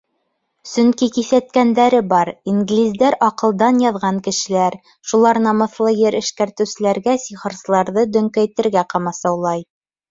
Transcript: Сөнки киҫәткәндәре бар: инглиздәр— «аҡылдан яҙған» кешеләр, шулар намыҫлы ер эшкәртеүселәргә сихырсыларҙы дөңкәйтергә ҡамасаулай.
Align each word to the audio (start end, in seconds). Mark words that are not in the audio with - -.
Сөнки 0.69 1.09
киҫәткәндәре 1.17 1.99
бар: 2.13 2.31
инглиздәр— 2.53 3.19
«аҡылдан 3.29 3.83
яҙған» 3.85 4.17
кешеләр, 4.29 4.79
шулар 5.13 5.43
намыҫлы 5.45 5.95
ер 6.03 6.21
эшкәртеүселәргә 6.23 7.17
сихырсыларҙы 7.29 8.11
дөңкәйтергә 8.19 8.89
ҡамасаулай. 8.97 9.69